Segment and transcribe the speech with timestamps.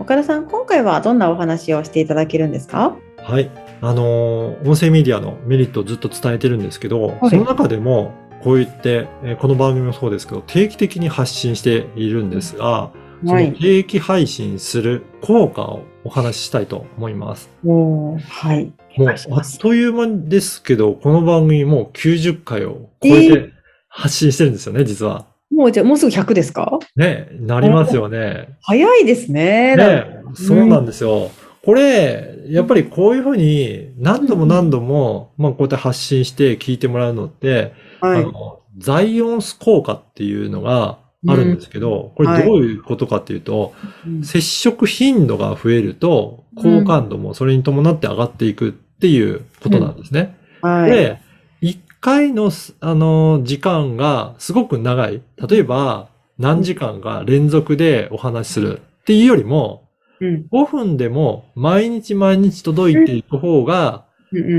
[0.00, 2.96] 岡田さん今回はどんなお話をしていただけるんですか？
[3.18, 3.50] はい。
[3.82, 7.30] あのー音声メディアのメリットをずっと伝えてるんですけど、はい。
[7.30, 12.90] その中でも、こう言って、えーこの番組もそうですけど、定期的に発信しているんですが、
[13.24, 17.50] その定期配信する効果をお話ししたいと思います。
[17.64, 18.72] おーはい。
[18.96, 23.52] おもう、あっという間ですけど、この番組もう90回を超ええて
[23.88, 25.26] 発信してるんですよね、実は。
[25.50, 26.78] もうじゃあもうすぐ100ですか？
[26.96, 28.56] ね、なりますよね。
[28.62, 29.76] 早いですね。
[29.76, 31.30] ね、そうなんですよ。
[31.62, 38.22] これ、やっぱりこういうふうに何度も何度も、まあこうやって発信して聞いてもらうのって、はい。
[38.22, 43.74] あの、ザイオンス効果っていうのがあるんですけど、こはいれどういうことかっていうと、
[44.06, 44.24] うん。
[44.24, 50.36] 接触頻度が増えると、好感度もそれに伴って上がっていくっていうことなんですね。
[50.62, 50.90] はい。
[50.90, 51.29] で、一
[52.00, 55.22] 回のす、あの、時間がすごく長い。
[55.48, 58.80] 例えば、何時間か連続でお話しする。
[59.02, 59.88] っていうよりも、
[60.20, 60.46] うん。
[60.50, 64.06] 5分でも毎日毎日届いていく方が、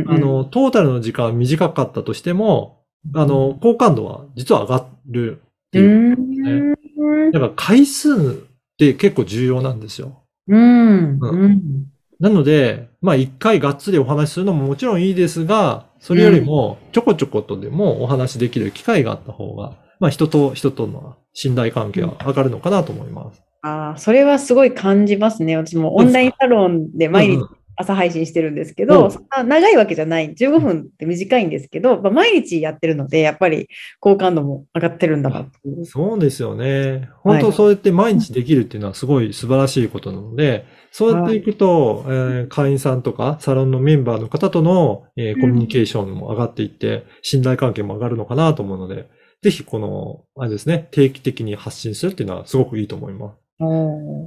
[0.08, 2.84] あの、トータルの時間は短かったとしても、
[3.16, 6.76] あの、好感度は実は上がるってういう。
[6.76, 7.32] ーん。
[7.32, 10.24] だから回数って結構重要なんですよ。
[10.48, 11.20] うん。
[11.20, 11.91] ううん
[12.22, 23.42] なので、まあ一回がっつりお話しするのももちろんいいですが、それよりもちょこちょことでもお話しできる機会があった方が、まあ人と人との信頼関係は上がるのかなと思います。
[23.64, 25.58] ああ、それはすごい感じますね。
[25.58, 27.44] 私もオンラインサロンで毎日
[27.82, 30.34] 朝配信してるんですけど、うんそんな長いわけじゃない。
[30.34, 33.68] 15分って短いんですけど、まあ、毎日やってるので、やっぱり
[34.00, 35.46] 好感度も上がってるんだな。
[35.86, 37.10] そうですよね。
[37.24, 49.10] 本当そうやって毎日できるっていうのはすごい素晴らしいことなので、そうやっていくと、えー会員さんとかサロンのメンバーの方との、えーコミュニケーションも上がっていって、信頼関係も上がるのかなと思うので、
[49.42, 53.38] ぜひこの、あれですね、定期的に発信するっていうのはすごくいいと思います。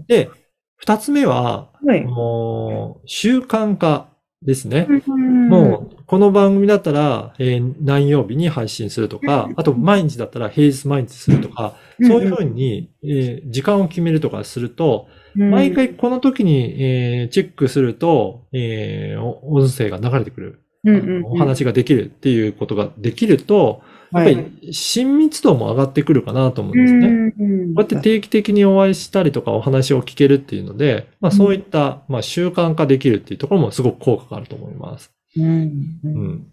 [0.09, 0.31] で、
[0.85, 2.05] 二つ目は、はい。
[2.05, 4.09] もう習慣化
[4.43, 4.87] ですね。
[5.09, 20.61] うんもう、この番組だったら、えー何曜日に配信するとか、あと毎日だったら平日毎日するとか、そういうふうに、えー時間を決めるとかすると、うん、毎回この時に、えーチェックすると、えーお音声が流れてくる、
[21.25, 23.81] お話ができるっていうことができると、
[24.15, 27.07] やっぱはいり親密度も上がってくるかなと思うんですね。
[27.07, 27.11] う
[27.43, 35.11] んこうやって定期的にお会いしたりとかお話を聞けるっていうので、まあそういった、まあ習慣化できるっていうところもすごく効果があると思います。
[35.37, 35.49] うんう
[36.05, 36.29] うん。
[36.29, 36.47] ん。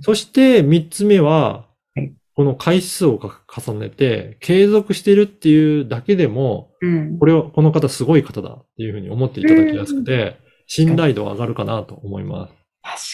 [0.00, 7.18] そして三つ目ははい、この回数をか重ねて継続してるっていうだけでも、うん。
[7.18, 10.36] これを、この方すごい方だっていうふうに思っていただきやすくて、
[10.68, 12.54] 信頼度が上がるかなと思います。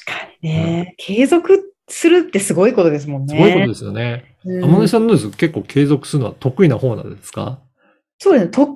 [0.07, 3.35] 確かにね、継続するってすごいことですもんね。
[3.35, 4.25] すごいことですよね。
[4.45, 7.61] うん天音さんどうです結構継続するのは得意な方なんですか？
[8.19, 8.51] そうですね。
[8.51, 8.73] 得意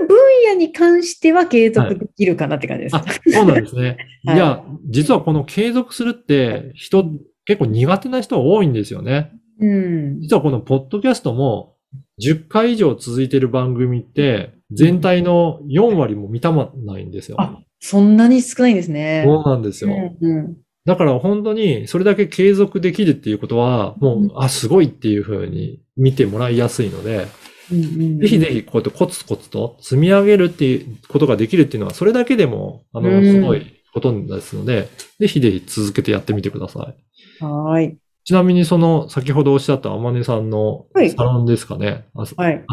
[0.00, 0.16] な分
[0.48, 2.96] 野に関しては継続できるかなって感じです。
[2.96, 3.96] あ、そうなんですね。
[4.26, 7.04] はいいや、実はこの継続するって人、
[7.44, 9.30] 結構苦手な人多いんですよね。
[9.60, 10.20] うん。
[10.20, 11.76] 実はこのポッドキャストも
[12.22, 17.36] 10回以上続いてる番組って全体の4割も満たまないんですよ。
[17.38, 19.22] あ、そんなに少ないんですね。
[19.26, 19.90] そうなんですよ。
[20.20, 20.56] うんうん
[20.90, 27.26] だから本当にそれだけ継続できるっていうことは、もう、あ、すごいっていう風に見てもらいやすいので、
[27.70, 34.88] ぜひぜひこうやってコツコツと積み上げるっていうことができるっていうのは、それだけでも、あの、うんすごいことですので、
[35.20, 36.92] ぜひぜひ続けてやってみてくださ
[37.40, 37.44] い。
[37.44, 37.98] はーい。
[38.24, 42.04] ちなみにその、先ほどおっしゃった天音さんのはいサロンですかね。
[42.14, 42.64] あはい。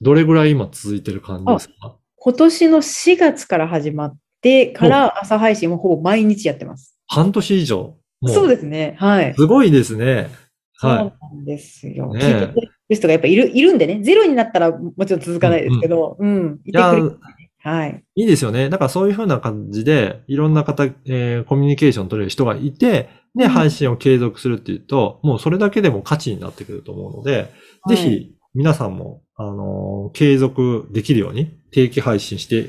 [0.00, 1.96] どれぐらい今続いてる感じですか？
[2.16, 6.96] 今年の4月から始まってから朝配信もほぼ毎日やってます。
[7.12, 7.96] 半年以上。
[8.20, 8.96] もそうですね。
[8.98, 9.34] はい。
[9.34, 10.30] すごいですね。
[10.74, 12.12] そうはなんですよ。
[12.14, 14.00] ね聞いてくれる人がやっぱいる、いるんでね。
[14.02, 16.60] ゼロになったらもちろん続かないですけど、うん。
[16.64, 16.72] いい。
[16.72, 17.18] いやてくれ、る。
[17.64, 18.04] はい。
[18.16, 18.68] いいですよね。
[18.68, 27.52] だからそういうふうな感じで、いろんな方、えーコミュニケーション取れる人がいて、で、うん配信を継続するっていうと、もうそれだけでも価値になってくると思うので、
[27.88, 32.64] ぜひ皆さんも、あのー継続できるように定期配信してえー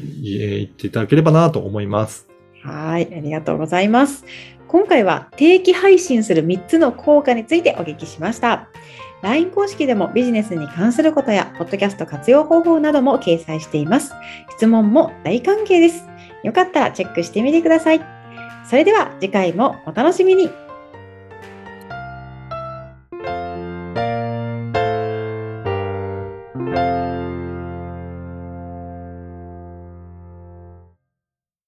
[0.60, 2.33] いっていただければなと思います。
[2.64, 3.14] はい。
[3.16, 4.26] ありがとうございます。
[4.68, 8.70] 今回は定期配信する3つの効果についてお聞きしました。
[9.22, 14.14] LINE 公式でもビジネスに関することや、ポッドキャスト活用方法なども掲載しています。
[14.58, 16.06] 質問も大歓迎です。
[16.44, 18.02] よかったらチェックしてみてください。
[18.70, 20.50] それでは次回もお楽しみに。